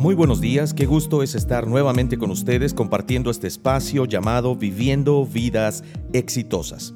[0.00, 5.26] Muy buenos días, qué gusto es estar nuevamente con ustedes compartiendo este espacio llamado Viviendo
[5.26, 5.84] Vidas
[6.14, 6.94] Exitosas.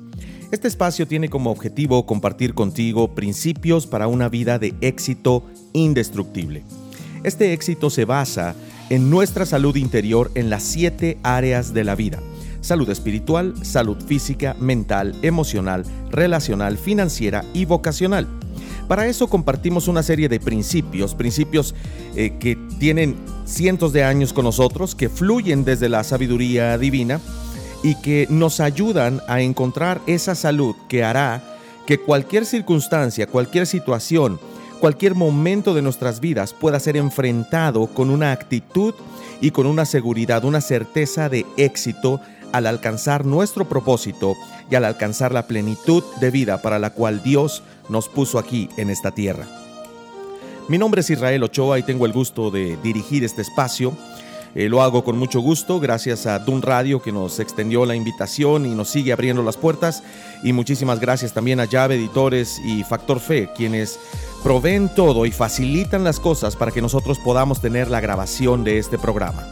[0.51, 5.45] Este espacio tiene como objetivo compartir contigo principios para una vida de éxito
[5.75, 6.64] indestructible.
[7.25, 8.55] Este éxito se basa
[8.89, 12.23] en nuestra salud interior en las siete áreas de la vida.
[12.62, 18.27] Salud espiritual, salud física, mental, emocional, relacional, financiera y vocacional.
[18.89, 21.75] Para eso compartimos una serie de principios, principios
[22.16, 27.20] eh, que tienen cientos de años con nosotros, que fluyen desde la sabiduría divina
[27.82, 31.42] y que nos ayudan a encontrar esa salud que hará
[31.87, 34.41] que cualquier circunstancia, cualquier situación,
[34.80, 38.95] cualquier momento de nuestras vidas pueda ser enfrentado con una actitud
[39.41, 42.20] y con una seguridad, una certeza de éxito
[42.52, 44.34] al alcanzar nuestro propósito
[44.70, 48.91] y al alcanzar la plenitud de vida para la cual Dios nos puso aquí en
[48.91, 49.63] esta tierra.
[50.66, 53.95] Mi nombre es Israel Ochoa y tengo el gusto de dirigir este espacio.
[54.54, 58.65] Eh, lo hago con mucho gusto, gracias a Dun Radio que nos extendió la invitación
[58.65, 60.02] y nos sigue abriendo las puertas.
[60.43, 63.98] Y muchísimas gracias también a Llave Editores y Factor Fe, quienes
[64.43, 68.97] proveen todo y facilitan las cosas para que nosotros podamos tener la grabación de este
[68.97, 69.47] programa.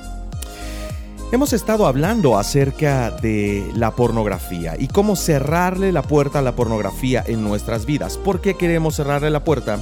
[1.30, 7.22] Hemos estado hablando acerca de la pornografía y cómo cerrarle la puerta a la pornografía
[7.26, 8.16] en nuestras vidas.
[8.16, 9.78] ¿Por qué queremos cerrarle la puerta?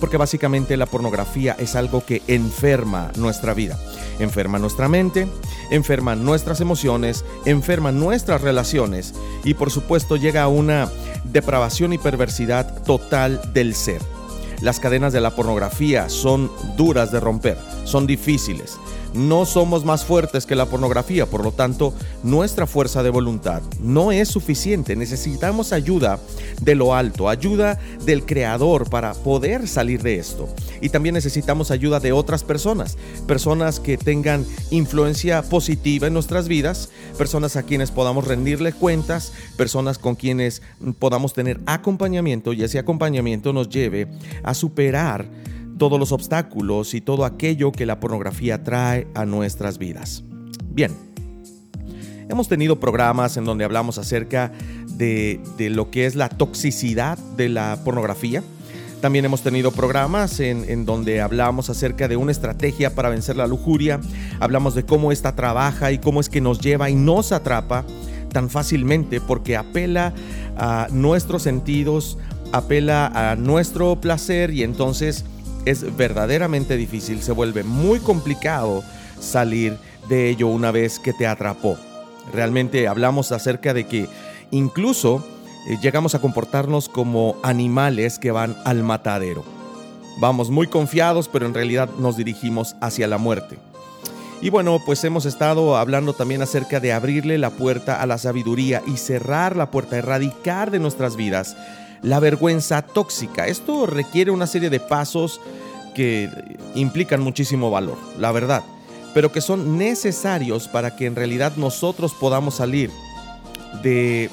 [0.00, 3.78] Porque básicamente la pornografía es algo que enferma nuestra vida.
[4.18, 5.28] Enferma nuestra mente,
[5.70, 10.90] enferma nuestras emociones, enferma nuestras relaciones y por supuesto llega a una
[11.24, 14.00] depravación y perversidad total del ser.
[14.60, 18.78] Las cadenas de la pornografía son duras de romper, son difíciles
[19.14, 24.12] no somos más fuertes que la pornografía, por lo tanto, nuestra fuerza de voluntad no
[24.12, 24.96] es suficiente.
[24.96, 26.20] Necesitamos ayuda
[26.60, 30.48] de lo alto, ayuda del Creador para poder salir de esto.
[30.80, 36.90] Y también necesitamos ayuda de otras personas, personas que tengan influencia positiva en nuestras vidas,
[37.18, 40.62] personas a quienes podamos rendirle cuentas, personas con quienes
[40.98, 44.06] podamos tener acompañamiento y ese acompañamiento nos lleve
[44.42, 45.26] a superar
[45.80, 50.22] todos los obstáculos y todo aquello que la pornografía trae a nuestras vidas.
[50.68, 50.92] Bien,
[52.28, 54.52] hemos tenido programas en donde hablamos acerca
[54.98, 58.42] de, lo que es la toxicidad de la pornografía.
[59.00, 63.46] También hemos tenido programas en, en, donde hablamos acerca de una estrategia para vencer la
[63.46, 64.00] lujuria,
[64.38, 67.86] hablamos de cómo esta trabaja y cómo es que nos lleva y nos atrapa
[68.34, 70.12] tan fácilmente porque apela
[70.58, 72.18] a nuestros sentidos,
[72.52, 75.24] apela a nuestro placer y entonces
[75.64, 78.82] es verdaderamente difícil, se vuelve muy complicado
[79.18, 79.76] salir
[80.08, 81.78] de ello una vez que te atrapó.
[82.32, 84.08] Realmente hablamos acerca de que
[84.50, 85.24] incluso
[85.68, 89.44] eh, llegamos a comportarnos como animales que van al matadero.
[90.18, 93.58] Vamos muy confiados, pero en realidad nos dirigimos hacia la muerte.
[94.42, 98.82] Y bueno, pues hemos estado hablando también acerca de abrirle la puerta a la sabiduría
[98.86, 101.56] y cerrar la puerta, erradicar de nuestras vidas
[102.02, 103.46] la vergüenza tóxica.
[103.46, 105.40] Esto requiere una serie de pasos
[105.94, 106.30] que
[106.74, 108.62] implican muchísimo valor, la verdad,
[109.12, 112.90] pero que son necesarios para que en realidad nosotros podamos salir
[113.82, 114.30] de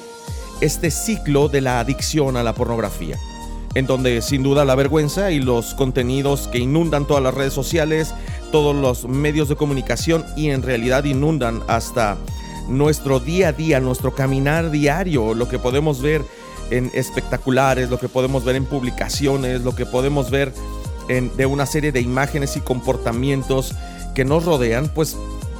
[0.60, 3.18] este ciclo de la adicción a la pornografía,
[3.74, 8.14] en donde sin duda la vergüenza y los contenidos que inundan todas las redes sociales,
[8.50, 12.16] todos los medios de comunicación y en realidad inundan hasta
[12.68, 16.22] nuestro día a día, nuestro caminar diario, lo que podemos ver
[16.70, 20.52] en espectaculares, lo que podemos ver en publicaciones, lo que podemos ver
[21.08, 23.74] de una serie de imágenes y comportamientos
[24.14, 25.16] que nos rodean, pues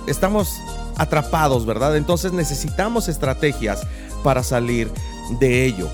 [0.07, 0.53] estamos
[0.97, 1.97] atrapados, ¿verdad?
[1.97, 3.87] Entonces necesitamos estrategias
[4.23, 4.91] para salir
[5.41, 5.89] de ello.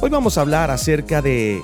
[0.00, 1.62] Hoy vamos a hablar acerca de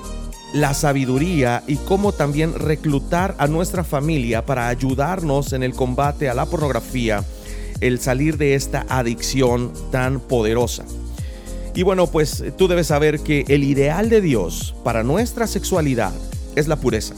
[0.53, 6.33] la sabiduría y cómo también reclutar a nuestra familia para ayudarnos en el combate a
[6.33, 7.23] la pornografía,
[7.79, 10.83] el salir de esta adicción tan poderosa.
[11.77, 16.11] Y bueno, pues tú debes saber que el ideal de Dios para nuestra sexualidad
[16.55, 17.13] es la pureza.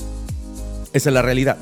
[0.91, 1.57] Esa es la realidad.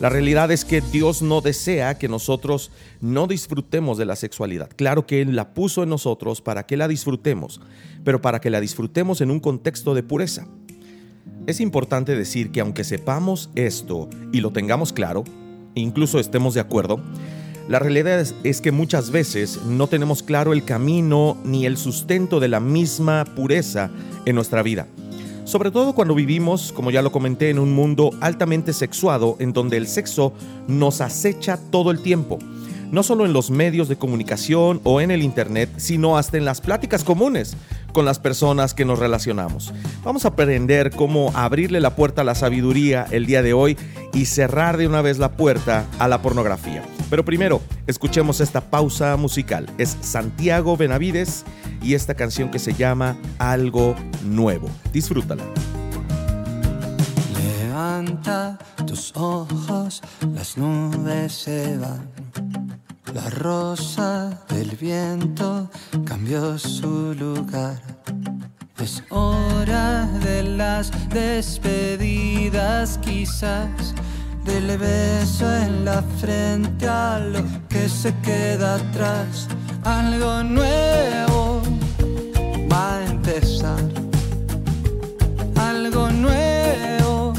[0.00, 4.70] La realidad es que Dios no desea que nosotros no disfrutemos de la sexualidad.
[4.74, 7.60] Claro que Él la puso en nosotros para que la disfrutemos,
[8.02, 10.48] pero para que la disfrutemos en un contexto de pureza.
[11.46, 15.22] Es importante decir que aunque sepamos esto y lo tengamos claro,
[15.76, 17.00] incluso estemos de acuerdo,
[17.68, 22.48] la realidad es, que muchas veces no tenemos claro el camino ni el sustento de
[22.48, 23.90] la misma pureza
[24.26, 24.86] en nuestra vida.
[25.44, 29.76] Sobre todo cuando vivimos, como ya lo comenté, en un mundo altamente sexuado en donde
[29.76, 30.32] el sexo
[30.66, 32.38] nos acecha todo el tiempo.
[32.90, 36.60] No solo en los medios de comunicación o en el Internet, sino hasta en las
[36.60, 37.56] pláticas comunes
[37.92, 39.72] con las personas que nos relacionamos.
[40.04, 43.78] Vamos a aprender cómo abrirle la puerta a la sabiduría el día de hoy
[44.12, 46.82] y cerrar de una vez la puerta a la pornografía.
[47.12, 49.68] Pero primero, escuchemos esta pausa musical.
[49.76, 51.44] Es Santiago Benavides
[51.82, 53.94] y esta canción que se llama Algo
[54.24, 54.70] Nuevo.
[54.94, 55.44] Disfrútala.
[57.36, 60.00] Levanta tus ojos,
[60.34, 62.08] las nubes se van.
[63.12, 65.70] La rosa del viento
[66.06, 67.78] cambió su lugar.
[68.78, 73.94] Es hora de las despedidas quizás,
[74.44, 79.48] del beso en la frente a lo que se queda atrás.
[79.84, 81.62] Algo nuevo
[82.70, 83.82] va a empezar.
[85.56, 87.32] Algo nuevo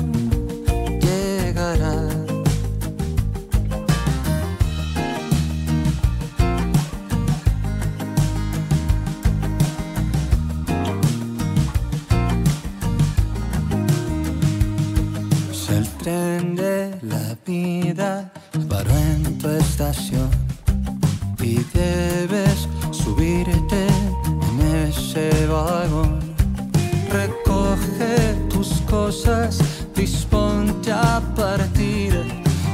[16.03, 16.55] tren
[17.01, 18.29] la vida
[18.67, 20.29] paró en tu estación
[21.39, 23.87] y debes subirte
[24.47, 26.19] en ese vagón.
[27.09, 29.59] Recoge tus cosas,
[29.95, 32.13] disponte a partir.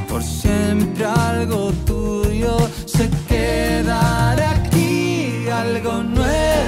[0.08, 6.59] Por siempre algo tuyo se quedará aquí, algo nuevo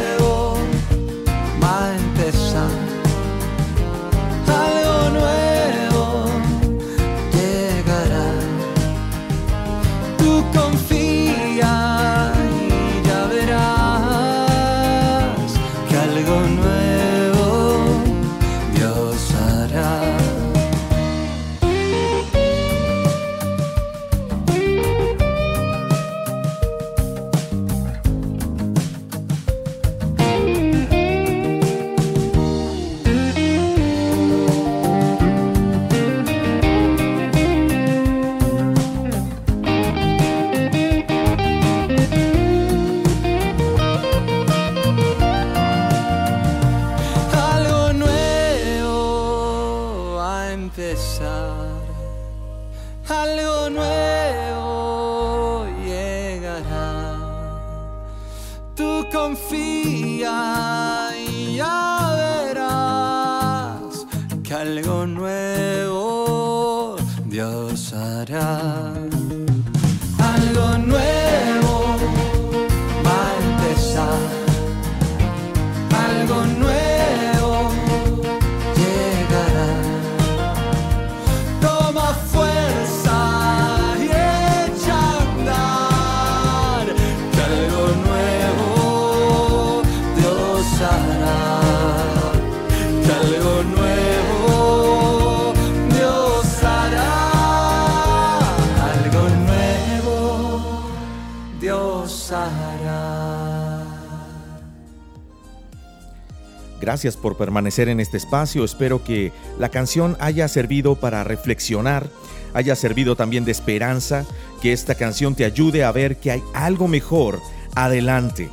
[106.83, 108.65] Gracias por permanecer en este espacio.
[108.65, 112.11] Espero que la canción haya servido para reflexionar,
[112.55, 114.27] haya servido también de esperanza,
[114.61, 117.41] que esta canción te ayude a ver que hay algo mejor
[117.77, 118.51] adelante.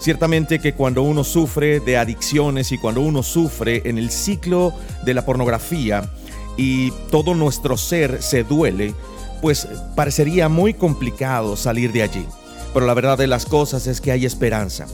[0.00, 4.72] Ciertamente que cuando uno sufre de adicciones y cuando uno sufre en el ciclo
[5.04, 6.10] de la pornografía
[6.56, 8.94] y todo nuestro ser se duele,
[9.42, 12.26] pues parecería muy complicado salir de allí.
[12.74, 14.86] Pero la verdad de las cosas es que hay esperanza.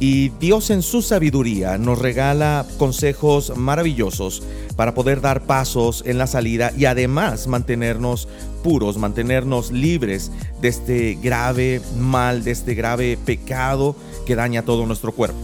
[0.00, 4.44] Y Dios en su sabiduría nos regala consejos maravillosos
[4.76, 8.28] para poder dar pasos en la salida y además mantenernos
[8.62, 15.10] puros, mantenernos libres de este grave mal, de este grave pecado que daña todo nuestro
[15.10, 15.38] cuerpo.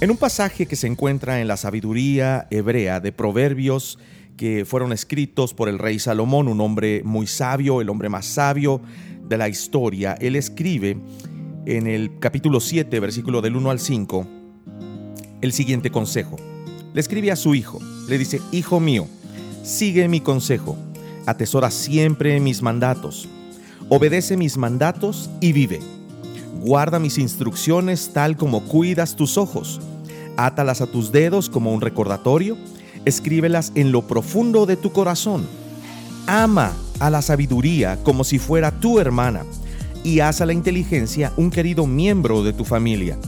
[0.00, 3.98] En un pasaje que se encuentra en la sabiduría hebrea de Proverbios,
[4.36, 8.80] que fueron escritos por el rey Salomón, un hombre muy sabio, el hombre más sabio
[9.26, 10.98] de la historia, él escribe
[11.66, 14.26] en el capítulo 7, versículo del 1 al 5,
[15.40, 16.36] el siguiente consejo.
[16.94, 19.06] Le escribe a su hijo, le dice, Hijo mío,
[19.64, 20.76] sigue mi consejo,
[21.26, 23.28] atesora siempre mis mandatos,
[23.88, 25.80] obedece mis mandatos y vive.
[26.62, 29.80] Guarda mis instrucciones tal como cuidas tus ojos,
[30.36, 32.56] átalas a tus dedos como un recordatorio,
[33.04, 35.46] escríbelas en lo profundo de tu corazón.
[36.28, 39.44] Ama a la sabiduría como si fuera tu hermana
[40.06, 43.18] y haz a la inteligencia un querido miembro de tu familia.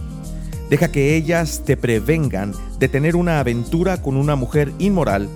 [0.70, 5.28] Deja que ellas te prevengan de tener una aventura con una mujer inmoral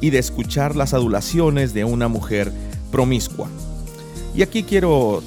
[0.00, 2.50] y de escuchar las adulaciones de una mujer
[2.90, 3.48] promiscua.
[4.34, 5.22] Y aquí quiero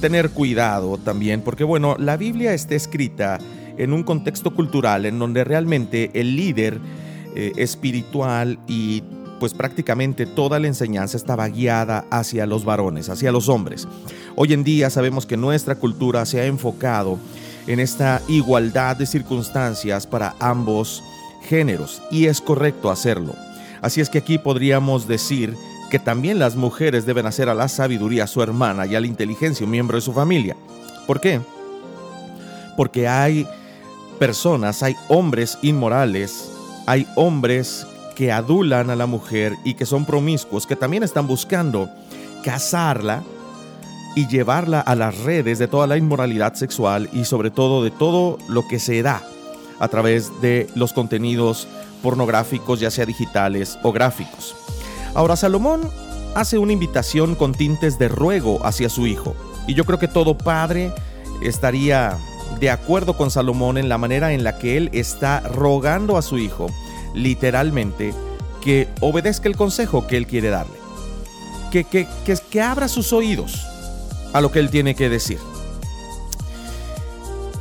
[0.00, 3.38] tener cuidado también, porque bueno, la Biblia está escrita
[3.78, 6.80] en un contexto cultural en donde realmente el líder
[7.36, 9.04] eh, espiritual y
[9.42, 13.88] pues prácticamente toda la enseñanza estaba guiada hacia los varones, hacia los hombres.
[14.36, 17.18] Hoy en día sabemos que nuestra cultura se ha enfocado
[17.66, 21.02] en esta igualdad de circunstancias para ambos
[21.42, 23.34] géneros y es correcto hacerlo.
[23.80, 25.56] Así es que aquí podríamos decir
[25.90, 29.64] que también las mujeres deben hacer a la sabiduría su hermana y a la inteligencia
[29.64, 30.54] un miembro de su familia.
[31.04, 31.40] ¿Por qué?
[32.76, 33.48] Porque hay
[34.20, 36.48] personas, hay hombres inmorales,
[36.86, 37.88] hay hombres
[38.22, 41.88] que adulan a la mujer y que son promiscuos, que también están buscando
[42.44, 43.24] casarla
[44.14, 48.38] y llevarla a las redes de toda la inmoralidad sexual y sobre todo de todo
[48.46, 49.24] lo que se da
[49.80, 51.66] a través de los contenidos
[52.00, 54.54] pornográficos, ya sea digitales o gráficos.
[55.14, 55.80] Ahora Salomón
[56.36, 59.34] hace una invitación con tintes de ruego hacia su hijo,
[59.66, 60.92] y yo creo que todo padre
[61.42, 62.18] estaría
[62.60, 66.38] de acuerdo con Salomón en la manera en la que él está rogando a su
[66.38, 66.70] hijo,
[67.14, 68.14] literalmente,
[68.60, 70.76] que obedezca el consejo que él quiere darle,
[71.70, 73.66] que, que, que, que abra sus oídos
[74.32, 75.38] a lo que él tiene que decir.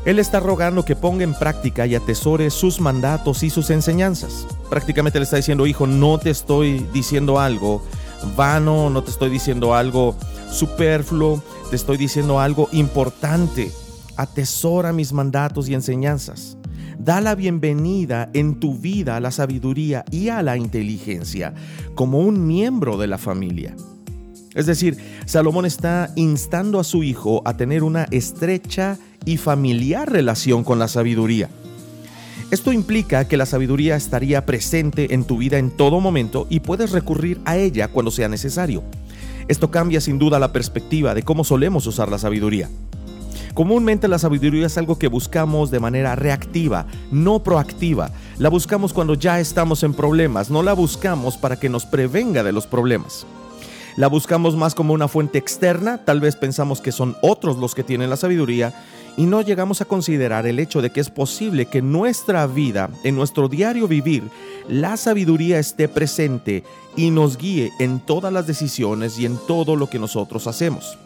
[0.04, 4.48] Él está rogando que ponga en práctica y atesore sus mandatos y sus enseñanzas.
[4.70, 7.84] Prácticamente le está diciendo, hijo, no te estoy diciendo algo
[8.36, 10.16] vano, no te estoy diciendo algo
[10.52, 13.72] superfluo, te estoy diciendo algo importante.
[14.18, 16.58] Atesora mis mandatos y enseñanzas.
[17.04, 21.52] Da la bienvenida en tu vida a la sabiduría y a la inteligencia
[21.96, 23.76] como un miembro de la familia.
[24.54, 30.64] Es decir, Salomón está instando a su hijo a tener una estrecha y familiar relación
[30.64, 31.50] con la sabiduría.
[32.52, 36.92] Esto implica que la sabiduría estaría presente en tu vida en todo momento y puedes
[36.92, 38.84] recurrir a ella cuando sea necesario.
[39.48, 42.70] Esto cambia sin duda la perspectiva de cómo solemos usar la sabiduría.
[43.54, 48.12] Comúnmente la sabiduría es algo que buscamos de manera reactiva, no proactiva.
[48.38, 52.54] La buscamos cuando ya estamos en problemas, no la buscamos para que nos prevenga de
[52.54, 53.26] los problemas.
[53.98, 57.84] La buscamos más como una fuente externa, tal vez pensamos que son otros los que
[57.84, 58.74] tienen la sabiduría
[59.18, 62.90] y no llegamos a considerar el hecho de que es posible que en nuestra vida,
[63.04, 64.24] en nuestro diario vivir,
[64.70, 66.64] la sabiduría esté presente
[66.96, 70.98] y nos guíe en todas las decisiones y en todo lo que nosotros hacemos.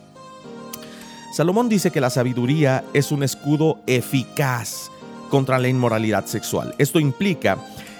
[1.36, 4.90] Salomón dice que la sabiduría es un escudo eficaz
[5.30, 6.74] contra la inmoralidad sexual.
[6.78, 7.58] Esto implica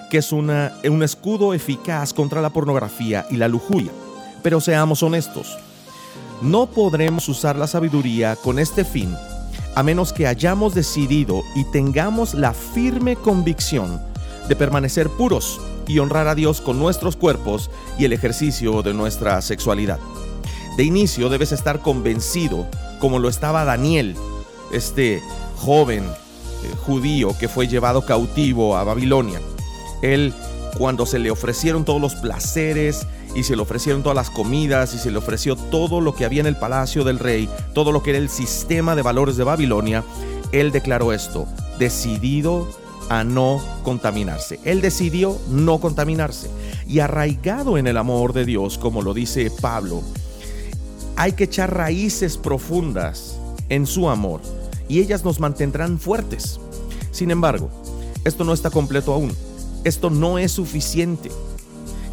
[0.10, 0.50] que es un
[1.04, 3.92] escudo eficaz contra la pornografía y la lujuria.
[4.42, 5.58] Pero seamos honestos,
[6.42, 9.14] no podremos usar la sabiduría con este fin
[9.76, 14.00] a menos que hayamos decidido y tengamos la firme convicción
[14.48, 19.42] de permanecer puros y honrar a Dios con nuestros cuerpos y el ejercicio de nuestra
[19.42, 20.00] sexualidad.
[20.78, 22.66] De inicio debes estar convencido,
[23.06, 24.16] como lo estaba Daniel,
[24.72, 25.22] este
[25.58, 29.40] joven eh, judío que fue llevado cautivo a Babilonia.
[30.02, 30.34] Él,
[30.80, 34.98] cuando se le ofrecieron todos los placeres y se le ofrecieron todas las comidas y
[34.98, 38.10] se le ofreció todo lo que había en el palacio del rey, todo lo que
[38.10, 40.04] era el sistema de valores de Babilonia,
[40.52, 41.46] él declaró esto,
[41.78, 42.68] decidido
[43.10, 44.60] a no contaminarse.
[44.64, 46.50] Él decidió no contaminarse
[46.88, 50.02] y arraigado en el amor de Dios, como lo dice Pablo,
[51.16, 53.38] hay que echar raíces profundas
[53.70, 54.42] en su amor
[54.88, 56.60] y ellas nos mantendrán fuertes.
[57.12, 57.70] Sin embargo,
[58.24, 59.32] esto no está completo aún.
[59.84, 61.30] Esto no es suficiente.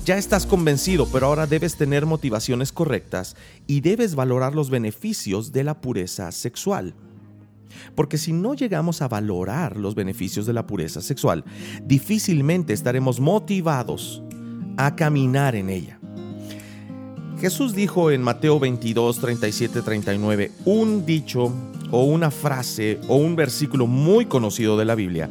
[0.04, 5.64] Ya estás convencido, pero ahora debes tener motivaciones correctas y debes valorar los beneficios de
[5.64, 6.94] la pureza sexual.
[7.94, 11.44] Porque si no llegamos a valorar los beneficios de la pureza sexual,
[11.84, 14.22] difícilmente estaremos motivados
[14.76, 16.01] a caminar en ella.
[17.42, 21.52] Jesús dijo en Mateo 22, 37, 39 un dicho
[21.90, 25.28] o una frase o un versículo muy conocido de la Biblia,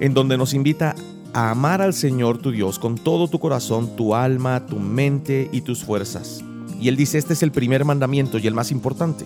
[0.00, 0.96] en donde nos invita
[1.32, 5.60] a amar al Señor tu Dios con todo tu corazón, tu alma, tu mente y
[5.60, 6.42] tus fuerzas.
[6.80, 9.24] Y él dice, este es el primer mandamiento y el más importante.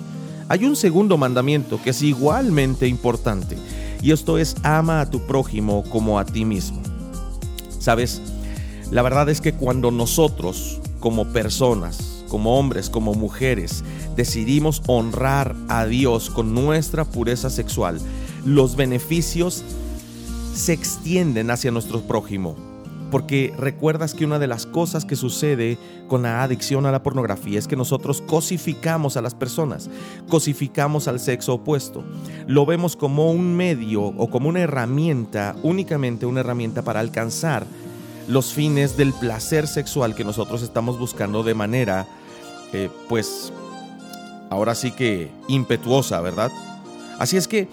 [0.51, 3.57] Hay un segundo mandamiento que es igualmente importante,
[4.03, 6.83] y esto es ama a tu prójimo como a ti mismo.
[7.79, 8.21] ¿Sabes?
[8.91, 13.85] La verdad es que cuando nosotros, como personas, como hombres, como mujeres,
[14.17, 18.01] decidimos honrar a Dios con nuestra pureza sexual,
[18.45, 19.63] los beneficios
[20.53, 22.57] se extienden hacia nuestro prójimo.
[23.13, 27.61] Porque recuerdas que una de las cosas que sucede con la adicción a la pornografía
[27.61, 29.89] es que nosotros cosificamos a las personas,
[30.29, 32.03] cosificamos al sexo opuesto.
[32.49, 37.65] Lo vemos como un medio o como una herramienta, únicamente una herramienta para alcanzar
[38.29, 42.07] los fines del placer sexual que nosotros estamos buscando de manera,
[42.73, 43.53] eh, pues,
[44.51, 46.51] ahora sí que impetuosa, ¿verdad?
[47.19, 47.69] Así es que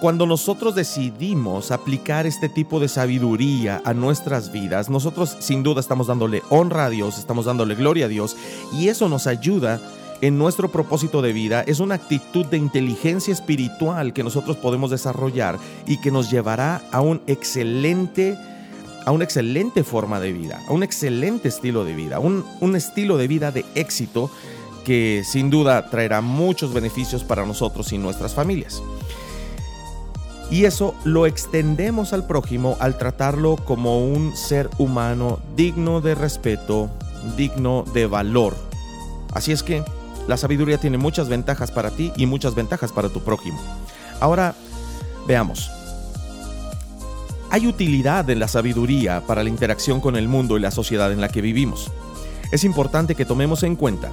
[0.00, 6.08] Cuando nosotros decidimos aplicar este tipo de sabiduría a nuestras vidas, nosotros sin duda estamos
[6.08, 8.36] dándole honra a Dios, estamos dándole gloria a Dios
[8.74, 9.80] y eso nos ayuda
[10.20, 11.62] en nuestro propósito de vida.
[11.62, 17.00] Es una actitud de inteligencia espiritual que nosotros podemos desarrollar y que nos llevará a
[17.00, 18.36] un excelente
[19.06, 23.16] a una excelente forma de vida, a un excelente estilo de vida, un, un estilo
[23.16, 24.30] de vida de éxito
[24.84, 28.82] que sin duda traerá muchos beneficios para nosotros y nuestras familias.
[30.50, 36.90] Y eso lo extendemos al prójimo al tratarlo como un ser humano digno de respeto,
[37.36, 38.56] digno de valor.
[39.32, 39.84] Así es que
[40.28, 43.60] la sabiduría tiene muchas ventajas para ti y muchas ventajas para tu prójimo.
[44.20, 44.54] Ahora,
[45.26, 45.70] veamos.
[47.50, 51.20] Hay utilidad en la sabiduría para la interacción con el mundo y la sociedad en
[51.20, 51.90] la que vivimos.
[52.52, 54.10] Es importante que tomemos en cuenta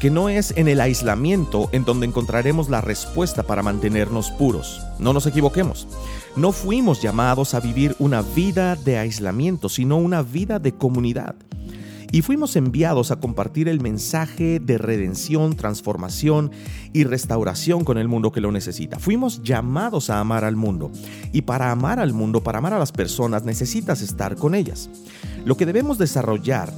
[0.00, 4.82] que no es en el aislamiento en donde encontraremos la respuesta para mantenernos puros.
[4.98, 5.88] No nos equivoquemos.
[6.36, 11.34] No fuimos llamados a vivir una vida de aislamiento, sino una vida de comunidad.
[12.12, 16.50] Y fuimos enviados a compartir el mensaje de redención, transformación
[16.92, 18.98] y restauración con el mundo que lo necesita.
[18.98, 20.90] Fuimos llamados a amar al mundo.
[21.32, 24.88] Y para amar al mundo, para amar a las personas, necesitas estar con ellas.
[25.44, 26.72] Lo que debemos desarrollar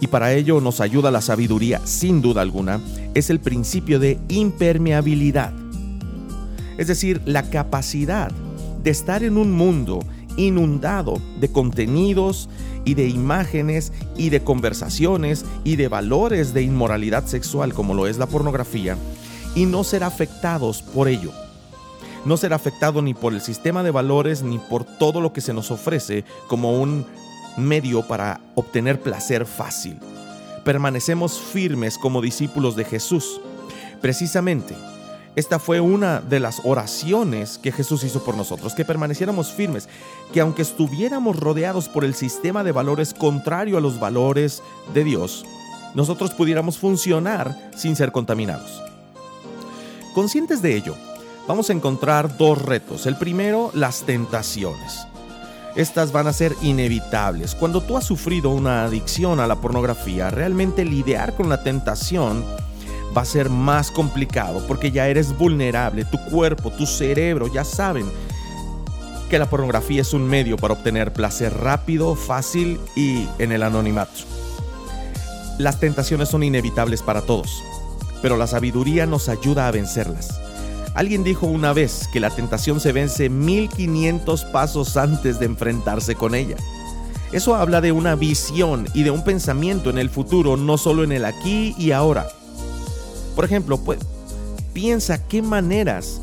[0.00, 2.80] y para ello nos ayuda la sabiduría, sin duda alguna,
[3.14, 5.52] es el principio de impermeabilidad.
[6.76, 8.30] Es decir, la capacidad
[8.82, 10.00] de estar en un mundo
[10.36, 12.48] inundado de contenidos
[12.84, 18.18] y de imágenes y de conversaciones y de valores de inmoralidad sexual como lo es
[18.18, 18.96] la pornografía
[19.54, 21.32] y no ser afectados por ello.
[22.24, 25.52] No ser afectado ni por el sistema de valores ni por todo lo que se
[25.52, 27.04] nos ofrece como un
[27.56, 29.98] medio para obtener placer fácil.
[30.64, 33.40] Permanecemos firmes como discípulos de Jesús.
[34.00, 34.74] Precisamente,
[35.36, 39.88] esta fue una de las oraciones que Jesús hizo por nosotros, que permaneciéramos firmes,
[40.32, 44.62] que aunque estuviéramos rodeados por el sistema de valores contrario a los valores
[44.92, 45.44] de Dios,
[45.94, 48.82] nosotros pudiéramos funcionar sin ser contaminados.
[50.14, 50.94] Conscientes de ello,
[51.48, 53.06] vamos a encontrar dos retos.
[53.06, 55.06] El primero, las tentaciones
[55.76, 57.54] estas van a ser inevitables.
[57.54, 62.44] Cuando tú has sufrido una adicción a la pornografía, realmente lidiar con la tentación
[63.16, 68.06] va a ser más complicado porque ya eres vulnerable, tu cuerpo, tu cerebro ya saben
[69.30, 74.12] que la pornografía es un medio para obtener placer rápido, fácil y en el anonimato.
[75.58, 77.62] Las tentaciones son inevitables para todos,
[78.22, 80.40] pero la sabiduría nos ayuda a vencerlas.
[80.94, 86.34] Alguien dijo una vez que la tentación se vence 1500 pasos antes de enfrentarse con
[86.34, 86.56] ella.
[87.32, 91.10] Eso habla de una visión y de un pensamiento en el futuro, no solo en
[91.10, 92.28] el aquí y ahora.
[93.34, 93.80] Por ejemplo,
[94.72, 96.20] piensa qué maneras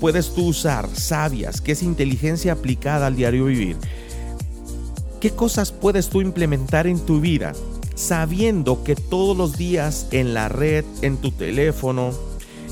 [0.00, 3.76] puedes tú usar sabias, qué es inteligencia aplicada al diario vivir.
[5.20, 7.52] ¿Qué cosas puedes tú implementar en tu vida
[7.94, 12.12] sabiendo que todos los días en la red, en tu teléfono,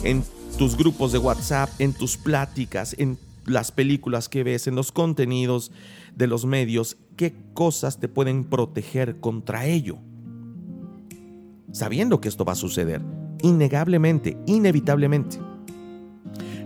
[0.03, 0.25] en
[0.57, 5.71] tus grupos de WhatsApp, en tus pláticas, en las películas que ves, en los contenidos
[6.17, 9.99] de los medios, qué cosas te pueden proteger contra ello.
[11.73, 13.03] Sabiendo que esto va a suceder,
[13.43, 15.39] innegablemente, inevitablemente.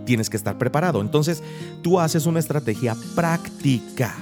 [0.05, 1.01] Tienes que estar preparado.
[1.01, 1.41] Entonces,
[1.81, 4.13] tú haces una estrategia práctica.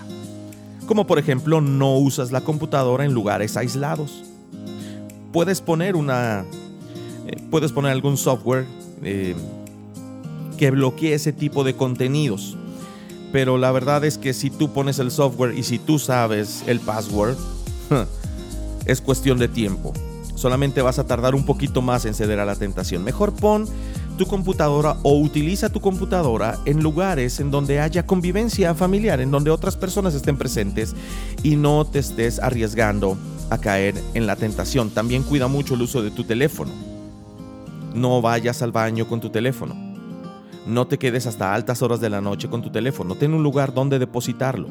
[0.86, 4.24] Como por ejemplo, no usas la computadora en lugares aislados.
[5.32, 6.46] Puedes poner una...
[7.28, 8.66] Eh, puedes poner algún software
[9.04, 9.36] eh,
[10.58, 12.58] que bloquee ese tipo de contenidos.
[13.32, 16.80] Pero la verdad es que si tú pones el software y si tú sabes el
[16.80, 17.38] password,
[18.86, 19.94] es cuestión de tiempo.
[20.42, 23.04] Solamente vas a tardar un poquito más en ceder a la tentación.
[23.04, 23.68] Mejor pon
[24.18, 29.52] tu computadora o utiliza tu computadora en lugares en donde haya convivencia familiar, en donde
[29.52, 30.96] otras personas estén presentes
[31.44, 33.20] y no te estés arriesgando
[33.52, 34.90] a caer en la tentación.
[34.90, 36.72] También cuida mucho el uso de tu teléfono.
[37.94, 39.76] No vayas al baño con tu teléfono.
[40.66, 43.14] No te quedes hasta altas horas de la noche con tu teléfono.
[43.14, 44.70] Ten un lugar donde depositarlo.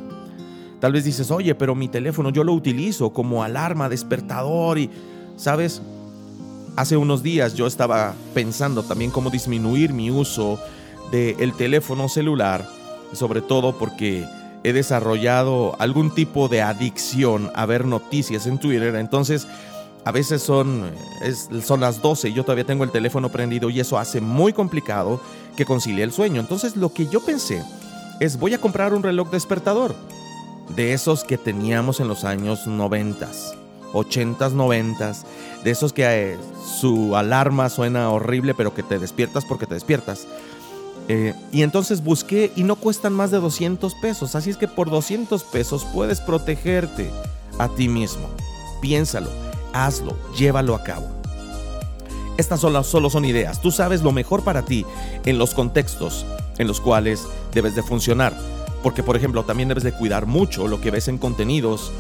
[0.81, 4.91] Tal vez dices, oye, pero mi teléfono yo lo utilizo como alarma, despertador y,
[5.41, 5.81] ¿sabes?
[6.77, 10.61] Hace unos días yo estaba pensando también cómo disminuir mi uso
[11.11, 12.69] del teléfono celular,
[13.13, 14.25] sobre todo porque
[14.63, 18.95] he desarrollado algún tipo de adicción a ver noticias en Twitter.
[18.95, 19.49] Entonces,
[20.05, 20.91] a veces son,
[21.65, 25.21] son las 12 y yo todavía tengo el teléfono prendido y eso hace muy complicado
[25.57, 26.41] que concilie el sueño.
[26.41, 27.63] Entonces lo que yo pensé
[28.21, 29.95] es voy a comprar un reloj despertador
[30.77, 33.29] de esos que teníamos en los años 90,
[33.93, 35.13] 80, 90,
[35.65, 36.39] de esos que eh,
[36.79, 40.27] su alarma suena horrible pero que te despiertas porque te despiertas.
[41.09, 44.35] Eh, y entonces busqué y no cuestan más de 200 pesos.
[44.35, 47.11] Así es que por 200 pesos puedes protegerte
[47.59, 48.29] a ti mismo.
[48.81, 49.31] Piénsalo,
[49.73, 51.09] hazlo, llévalo a cabo.
[52.37, 53.61] Estas solo, solo son ideas.
[53.61, 54.87] Tú sabes lo mejor para ti
[55.25, 56.25] en los contextos
[56.59, 58.35] en los cuales debes de funcionar.
[58.83, 61.91] Porque, por ejemplo, también debes de cuidar mucho lo que ves en contenidos,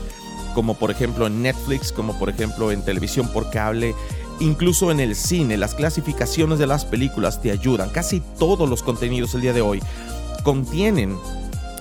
[0.54, 3.94] como por ejemplo en Netflix, como por ejemplo en televisión por cable,
[4.40, 5.56] incluso en el cine.
[5.56, 7.90] Las clasificaciones de las películas te ayudan.
[7.90, 9.80] Casi todos los contenidos el día de hoy
[10.42, 11.16] contienen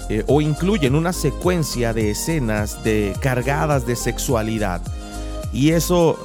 [0.09, 4.81] eh, o incluyen una secuencia de escenas de cargadas de sexualidad.
[5.53, 6.17] Y eso,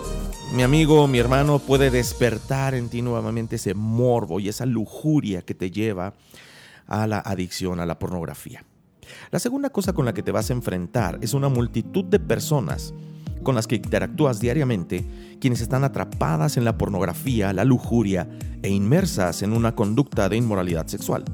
[0.53, 5.55] mi amigo, mi hermano, puede despertar en ti nuevamente ese morbo y esa lujuria que
[5.55, 6.15] te lleva
[6.87, 8.65] a la adicción a la pornografía.
[9.31, 12.95] La segunda cosa con la que te vas a enfrentar es una multitud de personas
[13.45, 15.05] con las que interactúas diariamente,
[15.41, 18.29] quienes están atrapadas en la pornografía, la lujuria
[18.63, 21.25] e inmersas en una conducta de inmoralidad sexual.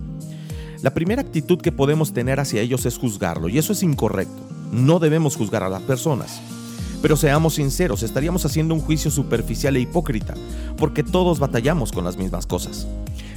[0.82, 4.42] La primera actitud que podemos tener hacia ellos es juzgarlo, y eso es incorrecto.
[4.72, 6.40] No debemos juzgar a las personas.
[7.02, 10.34] Pero seamos sinceros, estaríamos haciendo un juicio superficial e hipócrita,
[10.76, 12.86] porque todos batallamos con las mismas cosas.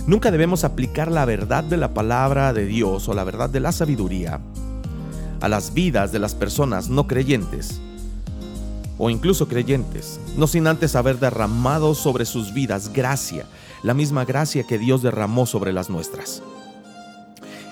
[0.05, 3.71] Nunca debemos aplicar la verdad de la palabra de Dios o la verdad de la
[3.71, 4.41] sabiduría
[5.39, 7.79] a las vidas de las personas no creyentes
[8.97, 13.45] o incluso creyentes, no sin antes haber derramado sobre sus vidas gracia,
[13.81, 16.43] la misma gracia que Dios derramó sobre las nuestras.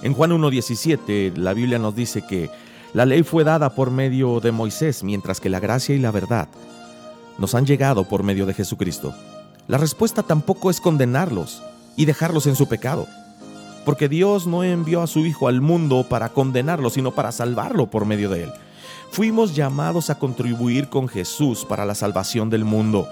[0.01, 2.49] En Juan 1.17 la Biblia nos dice que
[2.93, 6.47] la ley fue dada por medio de Moisés, mientras que la gracia y la verdad
[7.37, 9.13] nos han llegado por medio de Jesucristo.
[9.67, 11.61] La respuesta tampoco es condenarlos,
[11.95, 13.07] y dejarlos en su pecado.
[13.85, 18.05] Porque Dios no envió a su Hijo al mundo para condenarlo, sino para salvarlo por
[18.05, 18.51] medio de él.
[19.11, 23.09] Fuimos llamados a contribuir con Jesús para la salvación del mundo.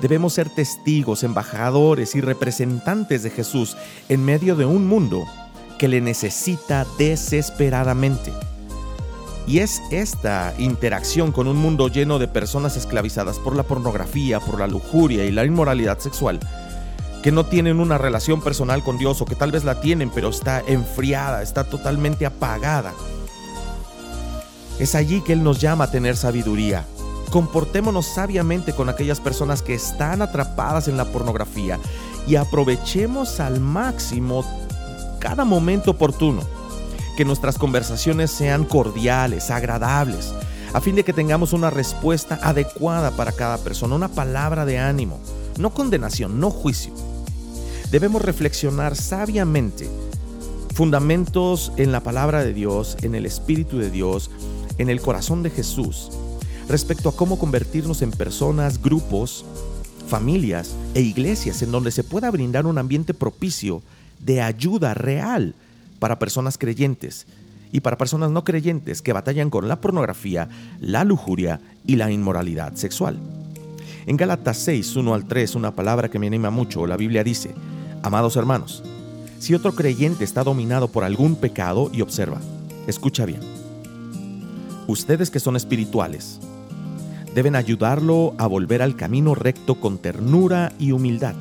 [0.00, 3.76] Debemos ser testigos, embajadores y representantes de Jesús
[4.08, 5.24] en medio de un mundo
[5.78, 8.32] que le necesita desesperadamente.
[9.46, 14.58] Y es esta interacción con un mundo lleno de personas esclavizadas por la pornografía, por
[14.58, 16.40] la lujuria y la inmoralidad sexual
[17.26, 20.28] que no tienen una relación personal con Dios o que tal vez la tienen pero
[20.28, 22.94] está enfriada, está totalmente apagada.
[24.78, 26.86] Es allí que Él nos llama a tener sabiduría.
[27.32, 31.80] Comportémonos sabiamente con aquellas personas que están atrapadas en la pornografía
[32.28, 34.44] y aprovechemos al máximo
[35.18, 36.42] cada momento oportuno.
[37.16, 40.32] Que nuestras conversaciones sean cordiales, agradables,
[40.72, 45.18] a fin de que tengamos una respuesta adecuada para cada persona, una palabra de ánimo,
[45.58, 46.92] no condenación, no juicio
[47.90, 49.88] debemos reflexionar sabiamente
[50.74, 54.30] fundamentos en la palabra de Dios, en el Espíritu de Dios,
[54.78, 56.10] en el corazón de Jesús,
[56.68, 59.44] respecto a cómo convertirnos en personas, grupos,
[60.06, 63.82] familias e iglesias en donde se pueda brindar un ambiente propicio
[64.20, 65.54] de ayuda real
[65.98, 67.26] para personas creyentes
[67.72, 70.48] y para personas no creyentes que batallan con la pornografía,
[70.80, 73.18] la lujuria y la inmoralidad sexual.
[74.06, 77.54] En Gálatas 6, 1 al 3, una palabra que me anima mucho, la Biblia dice,
[78.06, 78.84] Amados hermanos,
[79.40, 82.40] si otro creyente está dominado por algún pecado y observa,
[82.86, 83.40] escucha bien,
[84.86, 86.38] ustedes que son espirituales,
[87.34, 91.34] deben ayudarlo a volver al camino recto con ternura y humildad.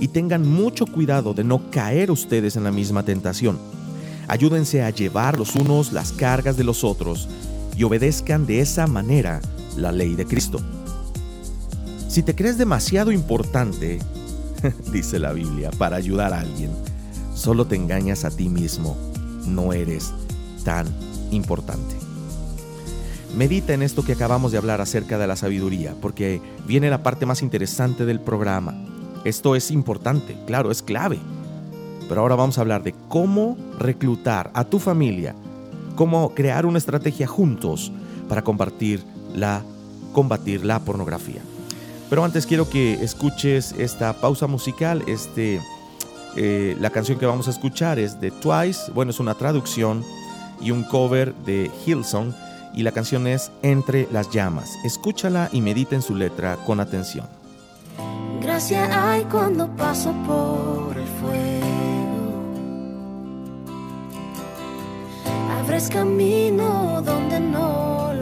[0.00, 3.56] Y tengan mucho cuidado de no caer ustedes en la misma tentación.
[4.26, 7.28] Ayúdense a llevar los unos las cargas de los otros
[7.76, 9.40] y obedezcan de esa manera
[9.76, 10.58] la ley de Cristo.
[12.08, 14.00] Si te crees demasiado importante,
[14.92, 16.70] dice la Biblia, para ayudar a alguien.
[17.34, 18.96] Solo te engañas a ti mismo.
[19.46, 20.12] No eres
[20.64, 20.86] tan
[21.30, 21.96] importante.
[23.36, 27.26] Medita en esto que acabamos de hablar acerca de la sabiduría, porque viene la parte
[27.26, 28.74] más interesante del programa.
[29.24, 31.18] Esto es importante, claro, es clave.
[32.08, 35.34] Pero ahora vamos a hablar de cómo reclutar a tu familia,
[35.96, 37.90] cómo crear una estrategia juntos
[38.28, 39.02] para combatir
[39.34, 39.62] la,
[40.12, 41.42] combatir la pornografía.
[42.14, 45.02] Pero antes quiero que escuches esta pausa musical.
[45.08, 45.60] Este,
[46.36, 48.92] eh, la canción que vamos a escuchar es de Twice.
[48.92, 50.04] Bueno, es una traducción
[50.60, 52.32] y un cover de Hillsong.
[52.72, 54.76] Y la canción es Entre las llamas.
[54.84, 57.26] Escúchala y medita en su letra con atención.
[58.40, 62.44] Gracias hay cuando paso por el fuego.
[65.58, 68.13] Abres camino donde no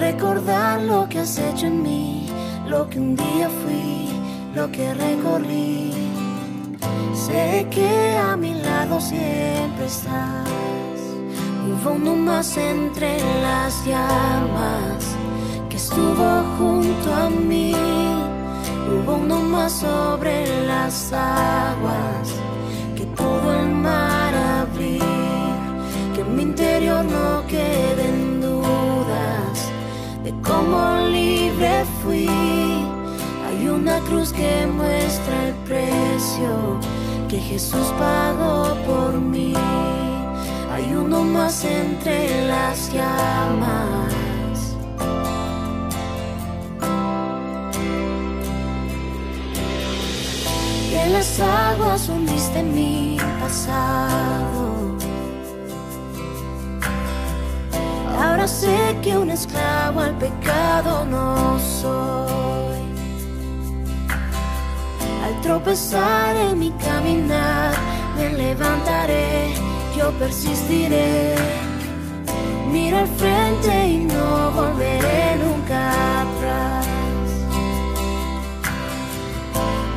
[0.00, 2.28] recordar lo que has hecho en mí,
[2.68, 4.08] lo que un día fui,
[4.54, 5.92] lo que recorrí.
[7.14, 10.48] Sé que a mi lado siempre estás.
[11.66, 15.16] Hubo uno más entre las llamas
[15.68, 17.74] que estuvo junto a mí
[18.88, 22.36] Hubo uno más sobre las aguas
[34.08, 36.80] cruz que muestra el precio
[37.28, 39.54] que Jesús pagó por mí.
[40.72, 44.14] Hay uno más entre las llamas.
[50.92, 54.96] En las aguas hundiste mi pasado.
[58.18, 62.65] Ahora sé que un esclavo al pecado no soy.
[65.46, 67.72] Al tropezar en mi caminar,
[68.16, 69.54] me levantaré,
[69.96, 71.36] yo persistiré.
[72.68, 76.86] Miro al frente y no volveré nunca atrás.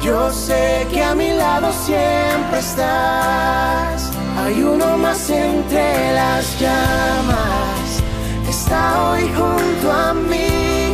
[0.03, 4.11] Yo sé que a mi lado siempre estás.
[4.37, 8.03] Hay uno más entre las llamas.
[8.47, 10.93] Está hoy junto a mí.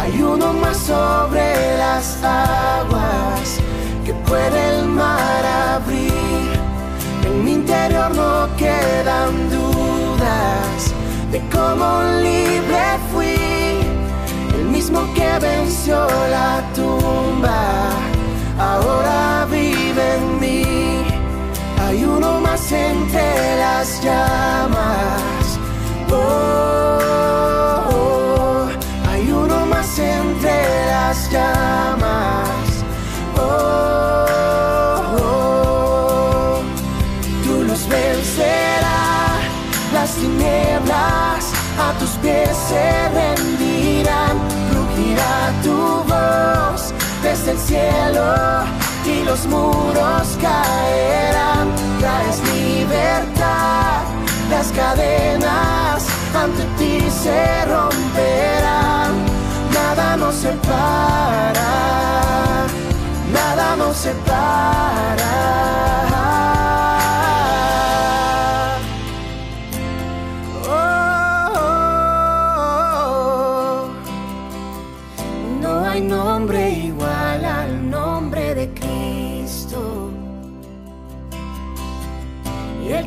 [0.00, 3.31] Hay uno más sobre las aguas
[4.32, 6.48] puede el mar abrir.
[7.26, 10.78] En mi interior no quedan dudas
[11.32, 11.88] de cómo
[12.28, 13.36] libre fui.
[14.56, 15.96] El mismo que venció
[16.36, 17.62] la tumba
[18.58, 20.64] ahora vive en mí.
[21.84, 24.41] Hay uno más entre las llamas.
[49.32, 51.68] Los muros caerán.
[52.00, 54.02] Traes libertad,
[54.50, 59.12] las cadenas ante ti se romperán.
[59.72, 61.72] Nada nos separa,
[63.32, 65.32] nada nos separa.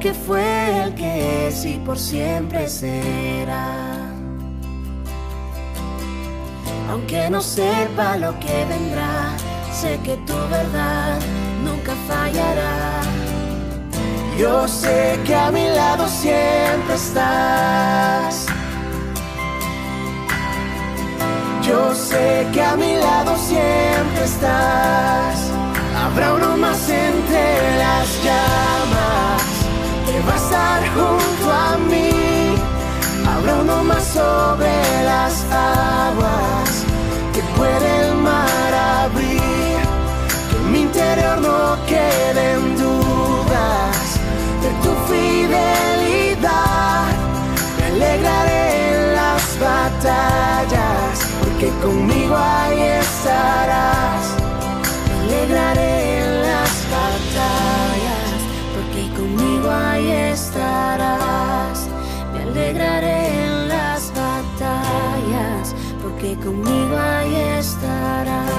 [0.06, 3.74] Que fue, el que es y por siempre será.
[6.92, 9.36] Aunque no sepa lo que vendrá,
[9.74, 11.18] sé que tu verdad
[11.64, 13.02] nunca fallará.
[14.38, 18.46] Yo sé que a mi lado siempre estás.
[21.68, 25.50] Yo sé que a mi lado siempre estás.
[25.98, 29.55] Habrá uno más entre las llamas
[30.34, 32.56] estar junto a mí.
[33.28, 36.86] Habrá uno más sobre las aguas
[37.34, 39.80] que puede el mar abrir.
[40.50, 44.20] Que en mi interior no queden dudas
[44.64, 47.06] de tu fidelidad.
[47.78, 54.24] Me alegraré en las batallas, porque conmigo ahí estarás.
[55.08, 57.35] Me alegraré en las batallas,
[59.36, 61.90] conmigo ahí estarás.
[62.34, 68.52] Me alegraré en las batallas, porque conmigo ahí estarás.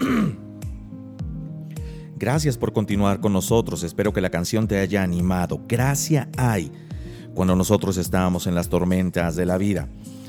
[2.18, 3.84] Gracias por continuar con nosotros.
[3.84, 5.60] Espero que la canción te haya animado.
[5.68, 6.72] Gracia hay
[7.34, 9.88] cuando nosotros estamos en las tormentas de la vida.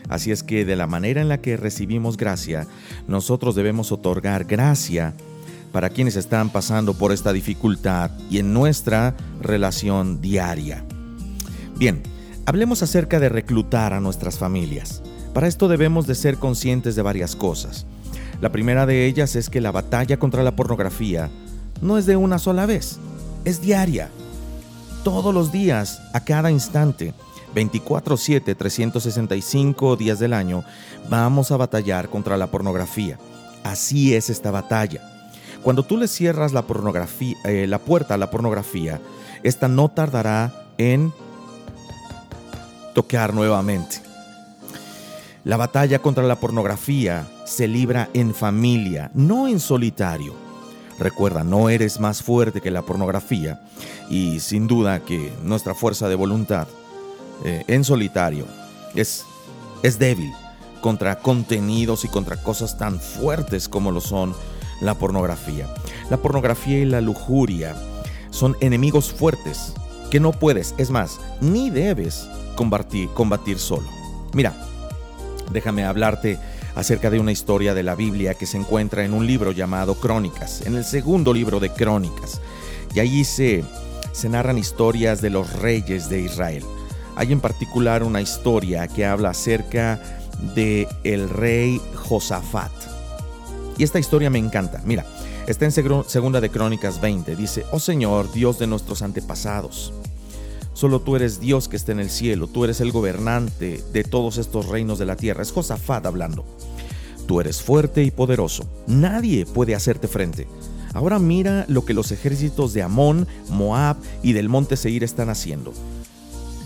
[0.10, 2.68] Así es que de la manera en la que recibimos gracia,
[3.08, 5.16] nosotros debemos otorgar gracia
[5.72, 10.84] para quienes están pasando por esta dificultad y en nuestra relación diaria.
[11.78, 12.04] Bien,
[12.46, 15.02] hablemos acerca de reclutar a nuestras familias.
[15.34, 17.86] Para esto debemos de ser conscientes de varias cosas.
[18.42, 21.30] La primera de ellas es que la batalla contra la pornografía
[21.82, 22.98] no es de una sola vez,
[23.46, 24.10] es diaria.
[25.04, 27.14] Todos los días, a cada instante,
[27.56, 30.64] 24/7, 365 días del año,
[31.10, 33.18] vamos a batallar contra la pornografía.
[33.64, 35.17] Así es esta batalla.
[35.68, 39.02] Cuando tú le cierras la, pornografía, eh, la puerta a la pornografía,
[39.44, 41.12] esta no tardará en
[42.96, 43.98] tocar nuevamente.
[45.44, 50.34] La batalla contra la pornografía se libra en familia, no en solitario.
[51.00, 53.62] Recuerda, no eres más fuerte que la pornografía
[54.10, 56.70] y sin duda que nuestra fuerza de voluntad
[57.44, 58.46] eh, en solitario
[58.96, 59.26] es,
[59.84, 60.32] es débil,
[60.80, 64.34] contra contenidos y contra cosas tan fuertes como lo son
[64.82, 65.68] la pornografía.
[66.10, 67.76] La pornografía y la lujuria
[68.30, 69.74] son enemigos fuertes
[70.10, 73.88] que no puedes, es más, ni debes combatir, combatir solo.
[74.34, 74.56] Mira,
[75.52, 76.38] déjame hablarte
[76.76, 80.62] acerca de una historia de la Biblia que se encuentra en un libro llamado Crónicas,
[80.66, 82.40] en el segundo libro de Crónicas.
[82.94, 83.64] Y allí se,
[84.12, 86.64] se narran historias de los reyes de Israel.
[87.16, 90.00] Hay en particular una historia que habla acerca
[90.56, 92.72] de el rey Josafat.
[93.78, 94.82] Y esta historia me encanta.
[94.86, 95.06] Mira,
[95.48, 97.36] está en segunda de Crónicas 20.
[97.36, 99.94] Dice, "Oh Señor, Dios de nuestros antepasados,
[100.78, 104.38] Solo tú eres Dios que está en el cielo, tú eres el gobernante de todos
[104.38, 105.42] estos reinos de la tierra.
[105.42, 106.46] Es Josafat hablando.
[107.26, 110.48] Tú eres fuerte y poderoso, nadie puede hacerte frente.
[110.94, 115.74] Ahora mira lo que los ejércitos de Amón, Moab y del monte Seir están haciendo.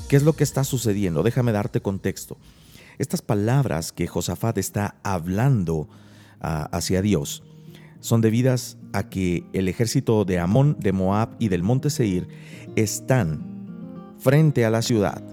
[0.10, 1.24] ¿Qué es lo que está sucediendo?
[1.24, 2.36] Déjame darte contexto.
[2.98, 5.88] Estas palabras que Josafat está hablando
[6.42, 7.44] hacia Dios
[8.02, 12.28] son debidas a que el ejército de Amón, de Moab y del monte Seir
[12.76, 15.24] están frente a la ciudad,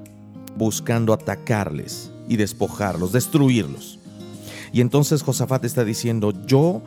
[0.56, 3.98] buscando atacarles y despojarlos, destruirlos.
[4.72, 6.82] Y entonces Josafat está diciendo, yo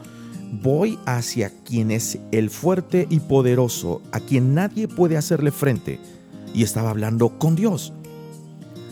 [0.61, 5.99] voy hacia quien es el fuerte y poderoso, a quien nadie puede hacerle frente.
[6.53, 7.91] Y estaba hablando con Dios.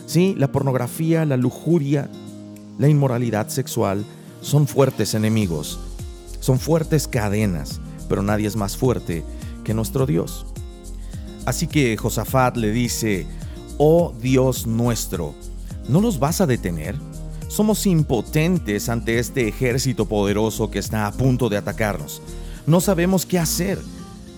[0.06, 2.10] Sí, la pornografía, la lujuria,
[2.78, 4.04] la inmoralidad sexual
[4.40, 5.78] son fuertes enemigos,
[6.40, 9.24] son fuertes cadenas, pero nadie es más fuerte
[9.64, 10.46] que nuestro Dios.
[11.46, 13.26] Así que Josafat le dice,
[13.78, 15.34] oh Dios nuestro,
[15.88, 16.94] ¿no nos vas a detener?
[17.48, 22.22] Somos impotentes ante este ejército poderoso que está a punto de atacarnos.
[22.66, 23.78] No sabemos qué hacer,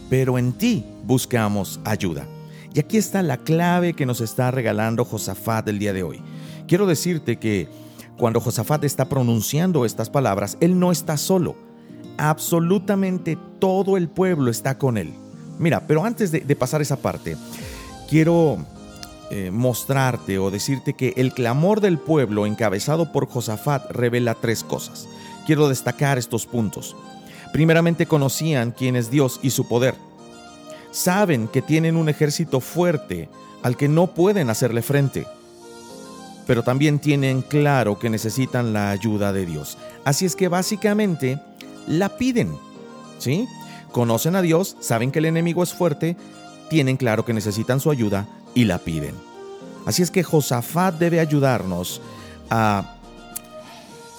[0.08, 2.26] pero en ti buscamos ayuda.
[2.74, 6.22] Y aquí está la clave que nos está regalando Josafat el día de hoy.
[6.66, 7.68] Quiero decirte que
[8.16, 11.56] cuando Josafat está pronunciando estas palabras, él no está solo.
[12.18, 15.14] Absolutamente todo el pueblo está con él.
[15.58, 17.36] Mira, pero antes de, pasar esa parte,
[18.08, 18.58] quiero
[19.30, 25.08] eh, mostrarte o decirte que el clamor del pueblo encabezado por Josafat revela tres cosas.
[25.46, 26.96] Quiero destacar estos puntos.
[27.52, 29.94] Primeramente conocían quién es Dios y su poder.
[30.90, 33.28] Saben que tienen un ejército fuerte
[33.62, 35.26] al que no pueden hacerle frente.
[36.46, 39.78] Pero también tienen claro que necesitan la ayuda de Dios.
[40.04, 41.40] Así es que básicamente
[41.86, 42.56] la piden.
[43.18, 43.46] ¿Sí?
[43.92, 46.16] conocen a Dios, saben que el enemigo es fuerte,
[46.68, 49.14] tienen claro que necesitan su ayuda y la piden.
[49.86, 52.00] Así es que Josafat debe ayudarnos
[52.50, 52.96] a...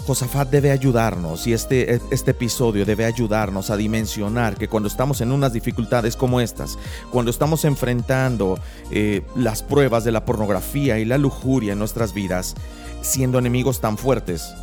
[0.05, 5.31] Josafat debe ayudarnos y este, este episodio debe ayudarnos a dimensionar que cuando estamos en
[5.31, 6.77] unas dificultades como estas,
[7.09, 8.59] cuando estamos enfrentando
[8.91, 12.55] eh, las pruebas de la pornografía y la lujuria en nuestras vidas,
[13.01, 14.53] siendo enemigos tan fuertes,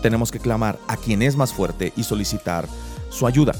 [0.00, 2.66] tenemos que clamar a quien es más fuerte y solicitar
[3.10, 3.52] su ayuda.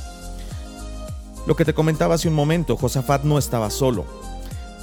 [1.47, 4.07] Lo que te comentaba hace un momento, Josafat no estaba solo,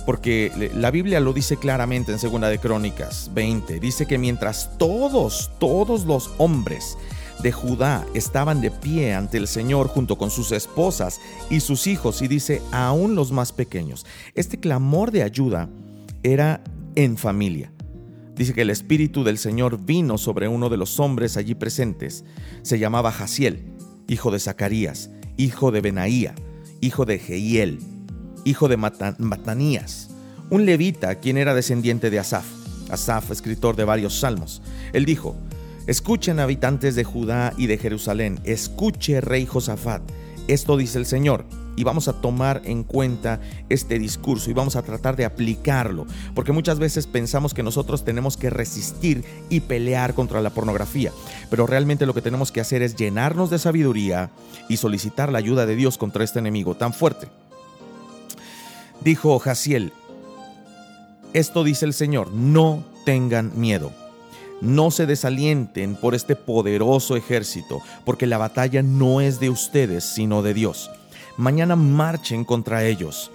[0.09, 5.51] porque la Biblia lo dice claramente en Segunda de Crónicas 20, dice que mientras todos,
[5.59, 6.97] todos los hombres
[7.43, 12.23] de Judá estaban de pie ante el Señor junto con sus esposas y sus hijos,
[12.23, 14.07] y dice, aún los más pequeños.
[14.33, 15.69] Este clamor de ayuda
[16.23, 16.63] era
[16.95, 17.71] en familia.
[18.35, 22.25] Dice que el Espíritu del Señor vino sobre uno de los hombres allí presentes.
[22.63, 23.63] Se llamaba Jaciel,
[24.07, 26.33] hijo de Zacarías, hijo de Benaía
[26.81, 27.79] hijo de Jehiel,
[28.45, 30.09] hijo de Matanías,
[30.49, 32.45] un levita quien era descendiente de Asaf.
[32.89, 34.61] Asaf, escritor de varios salmos.
[34.93, 35.35] Él dijo,
[35.89, 40.03] Escuchen habitantes de Judá y de Jerusalén, escuche rey Josafat,
[40.47, 44.83] esto dice el Señor, y vamos a tomar en cuenta este discurso y vamos a
[44.83, 50.41] tratar de aplicarlo, porque muchas veces pensamos que nosotros tenemos que resistir y pelear contra
[50.41, 51.11] la pornografía,
[51.49, 54.29] pero realmente lo que tenemos que hacer es llenarnos de sabiduría
[54.67, 57.27] y solicitar la ayuda de Dios contra este enemigo tan fuerte.
[59.01, 59.93] Dijo Jaciel,
[61.31, 63.91] esto dice el Señor, no tengan miedo.
[64.61, 70.41] No se desalienten por este poderoso ejército, porque la batalla no es de ustedes, sino
[70.41, 70.91] de Dios.
[71.37, 73.31] Mañana marchen contra ellos.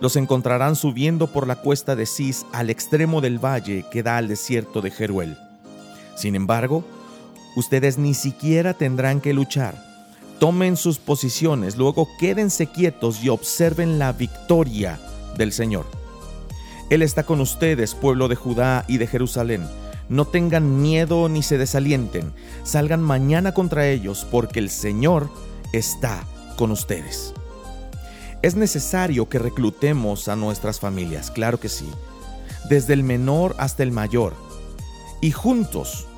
[0.00, 4.28] Los encontrarán subiendo por la cuesta de Cis al extremo del valle que da al
[4.28, 5.36] desierto de Jeruel.
[6.16, 6.84] Sin embargo,
[7.54, 9.91] ustedes ni siquiera tendrán que luchar.
[10.42, 14.98] Tomen sus posiciones, luego quédense quietos y observen la victoria
[15.38, 15.86] del Señor.
[16.90, 19.64] Él está con ustedes, pueblo de Judá y de Jerusalén.
[20.08, 22.32] No tengan miedo ni se desalienten.
[22.64, 25.30] Salgan mañana contra ellos porque el Señor
[25.72, 26.24] está
[26.56, 27.34] con ustedes.
[28.42, 31.88] Es necesario que reclutemos a nuestras familias, claro que sí,
[32.68, 34.34] desde el menor hasta el mayor,
[35.20, 36.08] y juntos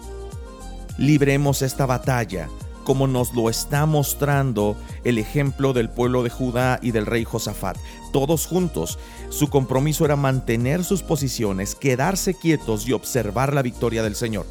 [0.96, 2.48] libremos esta batalla
[2.84, 7.76] como nos lo está mostrando el ejemplo del pueblo de Judá y del rey Josafat.
[8.12, 8.98] Todos juntos,
[9.30, 14.46] su compromiso era mantener sus posiciones, quedarse quietos y observar la victoria del Señor.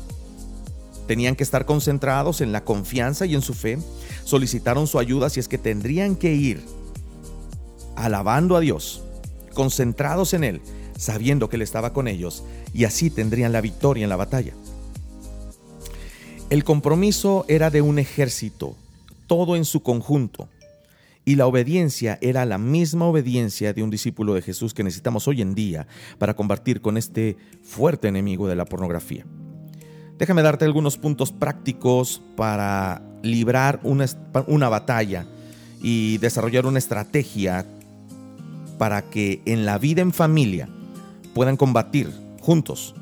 [1.08, 3.78] Tenían que estar concentrados en la confianza y en su fe.
[4.24, 6.66] Solicitaron su ayuda si es que tendrían que ir
[7.96, 9.04] alabando a Dios,
[9.54, 10.62] concentrados en Él,
[10.98, 14.54] sabiendo que Él estaba con ellos, y así tendrían la victoria en la batalla.
[16.54, 18.76] El compromiso era de un ejército,
[19.26, 20.50] todo en su conjunto,
[21.26, 25.42] y la obediencia era la misma obediencia de un discípulo de Jesús que necesitamos hoy
[25.42, 25.88] en día
[26.20, 29.26] para combatir con este fuerte enemigo de la pornografía.
[30.20, 34.06] Déjame darte algunos puntos prácticos para librar una,
[34.46, 35.26] una batalla
[35.82, 37.66] y desarrollar una estrategia
[38.78, 40.70] para que en la vida en familia
[41.34, 42.94] puedan combatir juntos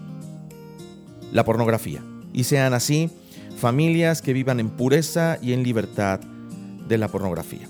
[1.34, 3.10] la pornografía y sean así
[3.62, 6.20] familias que vivan en pureza y en libertad
[6.88, 7.70] de la pornografía.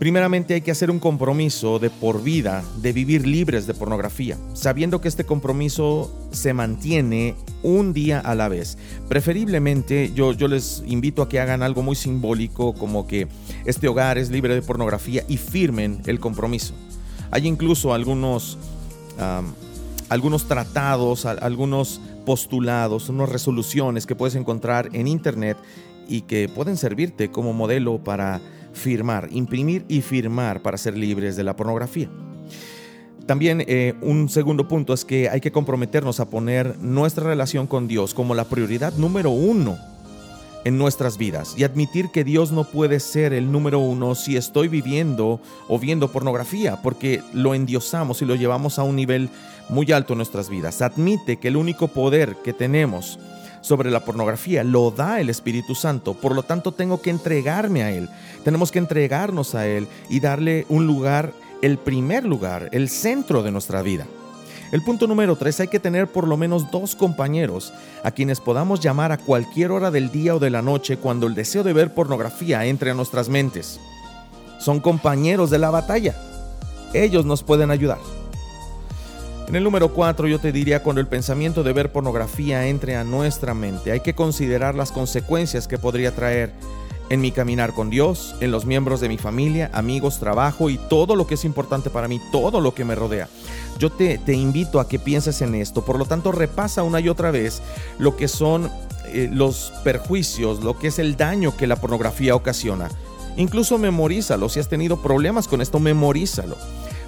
[0.00, 5.00] Primeramente hay que hacer un compromiso de por vida de vivir libres de pornografía, sabiendo
[5.00, 8.78] que este compromiso se mantiene un día a la vez.
[9.08, 13.28] Preferiblemente yo, les invito a que hagan algo muy simbólico como que
[13.64, 16.74] este hogar es libre de pornografía y firmen el compromiso.
[17.30, 18.58] Hay incluso algunos,
[20.08, 25.56] algunos tratados, algunos postulados, unas resoluciones que puedes encontrar en internet
[26.08, 28.40] y que pueden servirte como modelo para
[28.72, 32.08] firmar, imprimir y firmar para ser libres de la pornografía.
[33.26, 37.86] También eh, un segundo punto es que hay que comprometernos a poner nuestra relación con
[37.86, 39.76] Dios como la prioridad número uno
[40.64, 44.68] en nuestras vidas y admitir que Dios no puede ser el número uno si estoy
[44.68, 49.30] viviendo o viendo pornografía, porque lo endiosamos y lo llevamos a un nivel
[49.68, 50.82] muy alto en nuestras vidas.
[50.82, 53.18] Admite que el único poder que tenemos
[53.60, 57.90] sobre la pornografía lo da el Espíritu Santo, por lo tanto tengo que entregarme a
[57.90, 58.08] Él,
[58.44, 63.50] tenemos que entregarnos a Él y darle un lugar, el primer lugar, el centro de
[63.50, 64.06] nuestra vida.
[64.70, 67.72] El punto número tres, hay que tener por lo menos dos compañeros
[68.04, 71.34] a quienes podamos llamar a cualquier hora del día o de la noche cuando el
[71.34, 73.80] deseo de ver pornografía entre a nuestras mentes.
[74.58, 76.14] Son compañeros de la batalla.
[76.92, 77.98] Ellos nos pueden ayudar.
[79.48, 83.04] En el número 4 yo te diría cuando el pensamiento de ver pornografía entre a
[83.04, 86.52] nuestra mente, hay que considerar las consecuencias que podría traer
[87.10, 91.16] en mi caminar con Dios, en los miembros de mi familia, amigos, trabajo y todo
[91.16, 93.28] lo que es importante para mí, todo lo que me rodea.
[93.78, 97.08] Yo te, te invito a que pienses en esto, por lo tanto repasa una y
[97.08, 97.62] otra vez
[97.98, 98.70] lo que son
[99.06, 102.88] eh, los perjuicios, lo que es el daño que la pornografía ocasiona.
[103.36, 106.56] Incluso memorízalo, si has tenido problemas con esto, memorízalo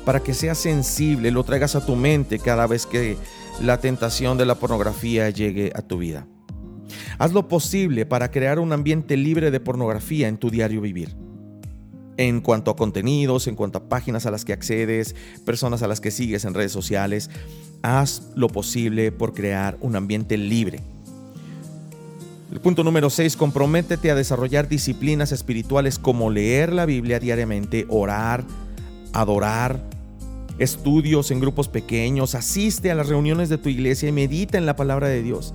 [0.04, 3.16] para que seas sensible, lo traigas a tu mente cada vez que
[3.60, 6.26] la tentación de la pornografía llegue a tu vida.
[7.18, 11.14] Haz lo posible para crear un ambiente libre de pornografía en tu diario vivir.
[12.16, 15.14] En cuanto a contenidos, en cuanto a páginas a las que accedes,
[15.44, 17.30] personas a las que sigues en redes sociales,
[17.82, 20.80] haz lo posible por crear un ambiente libre.
[22.52, 28.44] El punto número 6, comprométete a desarrollar disciplinas espirituales como leer la Biblia diariamente, orar,
[29.12, 29.80] adorar,
[30.58, 34.76] estudios en grupos pequeños, asiste a las reuniones de tu iglesia y medita en la
[34.76, 35.54] palabra de Dios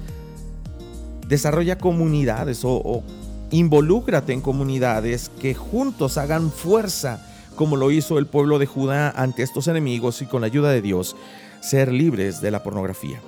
[1.27, 3.03] desarrolla comunidades o,
[3.51, 9.43] involúcrate en comunidades que juntos hagan fuerza, como lo hizo el pueblo de Judá ante
[9.43, 11.15] estos enemigos y con la ayuda de Dios,
[11.61, 13.21] ser libres de la pornografía.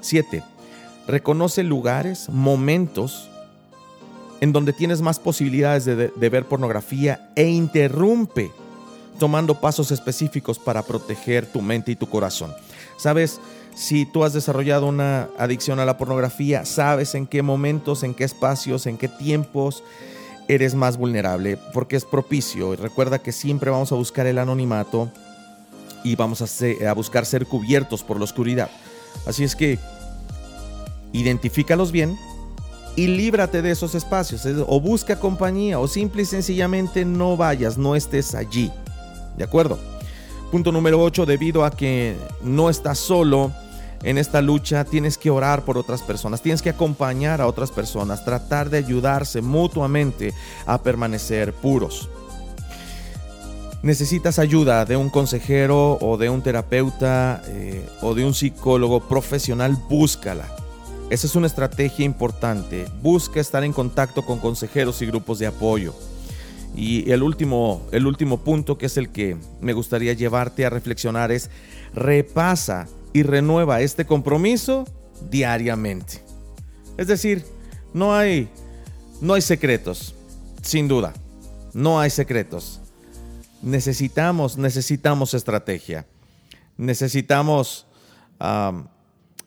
[0.00, 0.42] 7.
[1.06, 3.28] Reconoce lugares, momentos
[4.40, 8.50] en donde tienes más posibilidades de, de, ver pornografía e interrumpe
[9.18, 12.52] tomando pasos específicos para proteger tu mente y tu corazón.
[12.98, 13.40] Sabes,
[13.76, 18.24] si tú has desarrollado una adicción a la pornografía, sabes en qué momentos, en qué
[18.24, 19.84] espacios, en qué tiempos
[20.48, 22.72] eres más vulnerable, porque es propicio.
[22.72, 25.10] Y recuerda que siempre vamos a buscar el anonimato
[26.02, 28.70] y vamos a, a buscar ser cubiertos por la oscuridad.
[29.26, 29.78] Así es que
[31.12, 32.18] identifícalos bien
[32.96, 34.46] y líbrate de esos espacios.
[34.68, 38.72] O busca compañía o simple y sencillamente no vayas, no estés allí.
[39.36, 39.78] ¿De acuerdo?
[40.50, 43.52] Punto número 8, debido a que no estás solo,
[44.06, 48.24] en esta lucha tienes que orar por otras personas, tienes que acompañar a otras personas,
[48.24, 50.32] tratar de ayudarse mutuamente
[50.64, 52.08] a permanecer puros.
[53.82, 59.76] Necesitas ayuda de un consejero o de un terapeuta eh, o de un psicólogo profesional,
[59.90, 60.46] búscala.
[61.10, 62.86] Esa es una estrategia importante.
[63.02, 65.94] Busca estar en contacto con consejeros y grupos de apoyo.
[66.76, 71.32] Y el último, el último punto que es el que me gustaría llevarte a reflexionar
[71.32, 71.50] es
[71.92, 72.86] repasa
[73.16, 74.84] y renueva este compromiso
[75.30, 76.22] diariamente.
[76.98, 77.46] Es decir,
[77.94, 78.50] no hay,
[79.22, 80.14] no hay secretos,
[80.60, 81.14] sin duda.
[81.72, 82.78] No hay secretos.
[83.62, 86.04] Necesitamos, necesitamos estrategia.
[86.76, 87.86] Necesitamos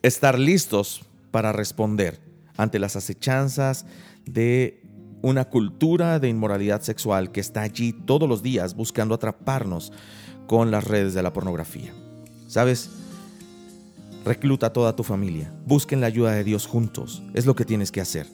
[0.02, 2.18] estar listos para responder
[2.56, 3.86] ante las acechanzas
[4.26, 4.82] de
[5.22, 9.92] una cultura de inmoralidad sexual que está allí todos los días buscando atraparnos
[10.48, 11.92] con las redes de la pornografía.
[12.48, 12.90] ¿Sabes?
[14.24, 15.50] Recluta a toda tu familia.
[15.64, 17.22] Busquen la ayuda de Dios juntos.
[17.32, 18.26] Es lo que tienes que hacer.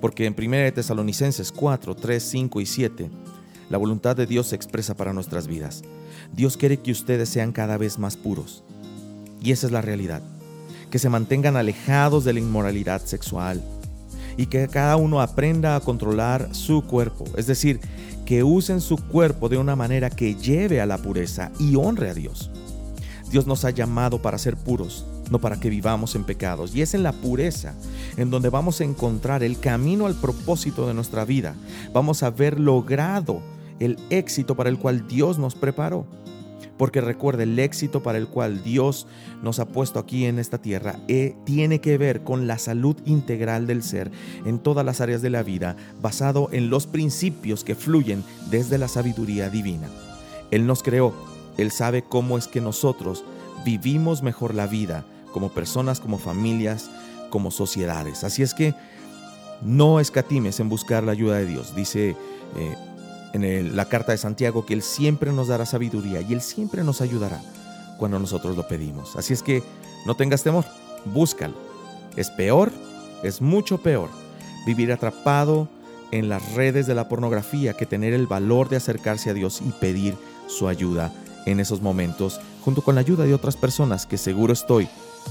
[0.00, 3.10] Porque en 1 Tesalonicenses 4, 3, 5 y 7,
[3.68, 5.82] la voluntad de Dios se expresa para nuestras vidas.
[6.32, 8.64] Dios quiere que ustedes sean cada vez más puros.
[9.42, 10.22] Y esa es la realidad.
[10.90, 13.62] Que se mantengan alejados de la inmoralidad sexual.
[14.38, 17.24] Y que cada uno aprenda a controlar su cuerpo.
[17.36, 17.78] Es decir,
[18.24, 22.14] que usen su cuerpo de una manera que lleve a la pureza y honre a
[22.14, 22.50] Dios.
[23.30, 26.74] Dios nos ha llamado para ser puros, no para que vivamos en pecados.
[26.74, 27.74] Y es en la pureza
[28.16, 31.54] en donde vamos a encontrar el camino al propósito de nuestra vida.
[31.92, 33.40] Vamos a haber logrado
[33.78, 36.06] el éxito para el cual Dios nos preparó.
[36.76, 39.06] Porque recuerde, el éxito para el cual Dios
[39.42, 43.66] nos ha puesto aquí en esta tierra eh, tiene que ver con la salud integral
[43.66, 44.10] del ser
[44.46, 48.88] en todas las áreas de la vida, basado en los principios que fluyen desde la
[48.88, 49.88] sabiduría divina.
[50.50, 51.12] Él nos creó,
[51.62, 53.24] Él sabe cómo es que nosotros
[53.64, 56.90] vivimos mejor la vida como personas, como familias,
[57.30, 58.24] como sociedades.
[58.24, 58.74] Así es que
[59.62, 61.74] no escatimes en buscar la ayuda de Dios.
[61.74, 62.16] Dice
[62.56, 62.76] eh,
[63.32, 67.00] en la carta de Santiago que Él siempre nos dará sabiduría y Él siempre nos
[67.00, 67.40] ayudará
[67.98, 69.16] cuando nosotros lo pedimos.
[69.16, 69.62] Así es que
[70.06, 70.64] no tengas temor,
[71.04, 71.54] búscalo.
[72.16, 72.72] Es peor,
[73.22, 74.08] es mucho peor
[74.66, 75.68] vivir atrapado
[76.10, 79.70] en las redes de la pornografía que tener el valor de acercarse a Dios y
[79.70, 80.16] pedir
[80.48, 81.12] su ayuda
[81.46, 84.88] en esos momentos, junto con la ayuda de otras personas que seguro estoy,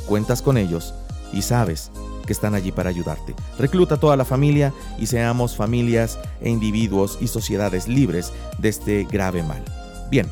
[0.08, 0.94] cuentas con ellos
[1.32, 1.92] y sabes
[2.26, 3.36] que están allí para ayudarte.
[3.58, 9.44] Recluta toda la familia y seamos familias e individuos y sociedades libres de este grave
[9.44, 9.64] mal.
[10.10, 10.28] Bien,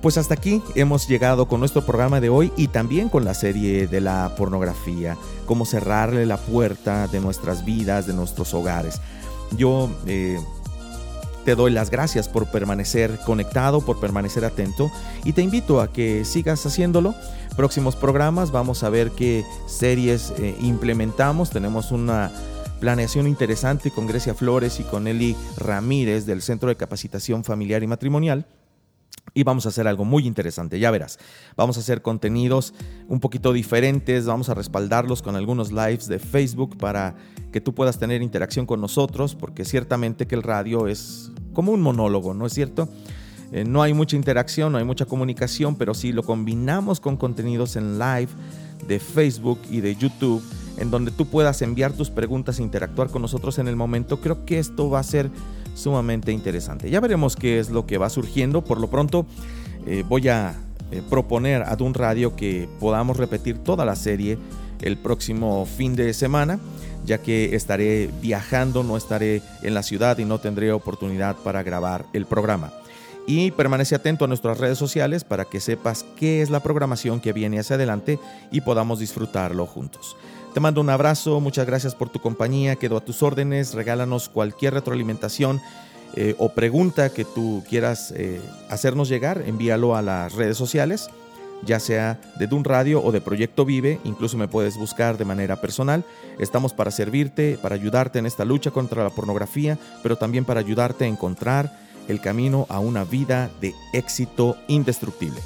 [0.00, 3.88] pues hasta aquí hemos llegado con nuestro programa de hoy y también con la serie
[3.88, 9.00] de la pornografía, cómo cerrarle la puerta de nuestras vidas, de nuestros hogares.
[9.56, 10.38] Yo eh,
[11.44, 14.90] te doy las gracias por permanecer conectado, por permanecer atento
[15.24, 17.14] y te invito a que sigas haciéndolo.
[17.56, 21.50] Próximos programas vamos a ver qué series eh, implementamos.
[21.50, 22.30] Tenemos una
[22.80, 27.86] planeación interesante con Grecia Flores y con Eli Ramírez del Centro de Capacitación Familiar y
[27.86, 28.46] Matrimonial.
[29.34, 31.18] Y vamos a hacer algo muy interesante, ya verás.
[31.56, 32.74] Vamos a hacer contenidos
[33.08, 37.14] un poquito diferentes, vamos a respaldarlos con algunos lives de Facebook para
[37.52, 41.80] que tú puedas tener interacción con nosotros, porque ciertamente que el radio es como un
[41.80, 42.88] monólogo, ¿no es cierto?
[43.52, 47.76] Eh, no hay mucha interacción, no hay mucha comunicación, pero si lo combinamos con contenidos
[47.76, 48.28] en live
[48.86, 50.42] de Facebook y de YouTube,
[50.76, 54.44] en donde tú puedas enviar tus preguntas e interactuar con nosotros en el momento, creo
[54.44, 55.30] que esto va a ser
[55.74, 56.90] sumamente interesante.
[56.90, 58.62] Ya veremos qué es lo que va surgiendo.
[58.62, 59.26] Por lo pronto,
[59.86, 60.54] eh, voy a
[60.90, 64.38] eh, proponer a Dun Radio que podamos repetir toda la serie
[64.80, 66.58] el próximo fin de semana,
[67.08, 72.04] ya que estaré viajando, no estaré en la ciudad y no tendré oportunidad para grabar
[72.12, 72.72] el programa.
[73.26, 77.32] Y permanece atento a nuestras redes sociales para que sepas qué es la programación que
[77.32, 78.18] viene hacia adelante
[78.52, 80.16] y podamos disfrutarlo juntos.
[80.54, 84.74] Te mando un abrazo, muchas gracias por tu compañía, quedo a tus órdenes, regálanos cualquier
[84.74, 85.60] retroalimentación
[86.14, 88.40] eh, o pregunta que tú quieras eh,
[88.70, 91.10] hacernos llegar, envíalo a las redes sociales,
[91.64, 95.60] ya sea de Dun Radio o de Proyecto Vive, incluso me puedes buscar de manera
[95.60, 96.04] personal.
[96.38, 101.04] Estamos para servirte, para ayudarte en esta lucha contra la pornografía, pero también para ayudarte
[101.04, 101.78] a encontrar
[102.08, 105.40] el camino a una vida de éxito indestructible.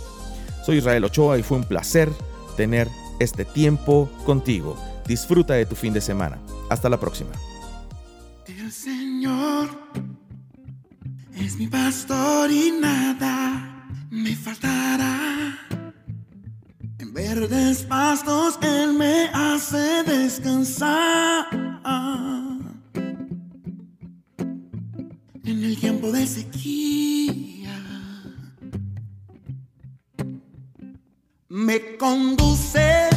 [0.64, 2.08] Soy Israel Ochoa y fue un placer
[2.56, 2.88] tener
[3.18, 4.76] este tiempo contigo.
[5.06, 6.38] Disfruta de tu fin de semana.
[6.70, 7.30] Hasta la próxima.
[8.72, 9.68] Señor
[11.36, 15.91] es mi pastor y nada me faltará.
[17.12, 21.46] Verdes pastos Él me hace descansar.
[25.44, 27.78] En el tiempo de sequía
[31.50, 33.10] me conduce